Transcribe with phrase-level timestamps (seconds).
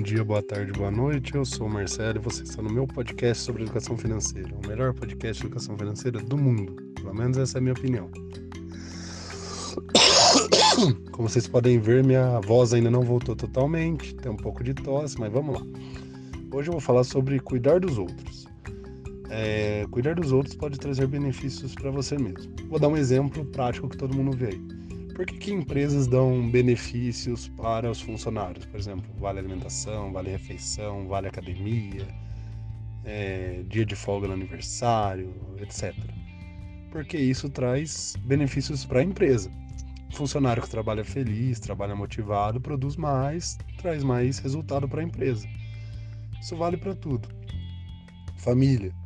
[0.00, 1.34] dia, boa tarde, boa noite.
[1.34, 4.94] Eu sou o Marcelo e você está no meu podcast sobre educação financeira, o melhor
[4.94, 6.72] podcast de educação financeira do mundo.
[6.94, 8.08] Pelo menos essa é a minha opinião.
[11.10, 15.18] Como vocês podem ver, minha voz ainda não voltou totalmente, tem um pouco de tosse,
[15.18, 15.66] mas vamos lá.
[16.52, 18.46] Hoje eu vou falar sobre cuidar dos outros.
[19.30, 22.52] É, cuidar dos outros pode trazer benefícios para você mesmo.
[22.68, 24.81] Vou dar um exemplo prático que todo mundo vê aí.
[25.14, 28.64] Por que, que empresas dão benefícios para os funcionários?
[28.64, 32.06] Por exemplo, vale alimentação, vale refeição, vale academia,
[33.04, 35.94] é, dia de folga no aniversário, etc.
[36.90, 39.50] Porque isso traz benefícios para a empresa.
[40.12, 45.46] Funcionário que trabalha feliz, trabalha motivado, produz mais, traz mais resultado para a empresa.
[46.40, 47.28] Isso vale para tudo.
[48.36, 49.01] Família.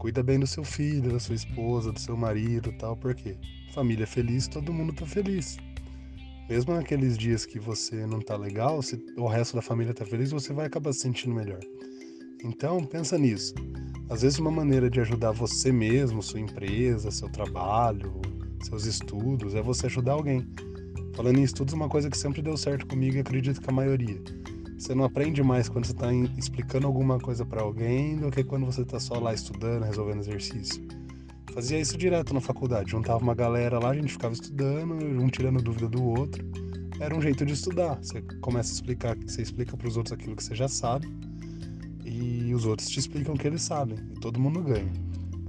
[0.00, 3.36] Cuida bem do seu filho, da sua esposa, do seu marido, tal, por quê?
[3.74, 5.58] Família feliz, todo mundo tá feliz.
[6.48, 10.30] Mesmo naqueles dias que você não tá legal, se o resto da família tá feliz,
[10.30, 11.60] você vai acabar se sentindo melhor.
[12.42, 13.52] Então, pensa nisso.
[14.08, 18.22] Às vezes uma maneira de ajudar você mesmo, sua empresa, seu trabalho,
[18.62, 20.48] seus estudos, é você ajudar alguém.
[21.14, 24.18] Falando em estudos, uma coisa que sempre deu certo comigo e acredito que a maioria.
[24.80, 28.64] Você não aprende mais quando você está explicando alguma coisa para alguém do que quando
[28.64, 30.82] você está só lá estudando, resolvendo exercício.
[31.52, 32.90] Fazia isso direto na faculdade.
[32.90, 36.42] Juntava uma galera lá, a gente ficava estudando, um tirando dúvida do outro.
[36.98, 37.96] Era um jeito de estudar.
[37.96, 41.06] Você começa a explicar, você explica para os outros aquilo que você já sabe
[42.02, 43.98] e os outros te explicam o que eles sabem.
[44.16, 44.90] E todo mundo ganha.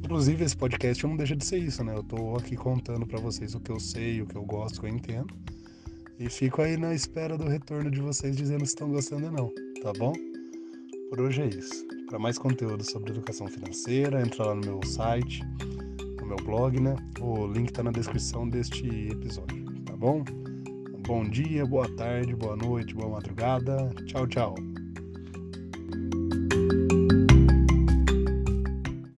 [0.03, 1.95] Inclusive, esse podcast não deixa de ser isso, né?
[1.95, 4.81] Eu tô aqui contando para vocês o que eu sei, o que eu gosto, o
[4.81, 5.33] que eu entendo.
[6.21, 9.51] E fico aí na espera do retorno de vocês dizendo se estão gostando ou não,
[9.81, 10.13] tá bom?
[11.09, 11.85] Por hoje é isso.
[12.07, 15.41] Para mais conteúdo sobre educação financeira, entra lá no meu site
[16.31, 16.95] meu blog, né?
[17.19, 20.23] O link está na descrição deste episódio, tá bom?
[21.05, 23.89] bom dia, boa tarde, boa noite, boa madrugada.
[24.05, 24.55] Tchau, tchau.